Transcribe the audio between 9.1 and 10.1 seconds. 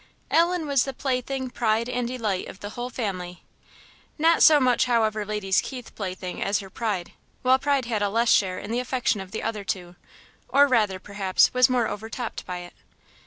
of the other two,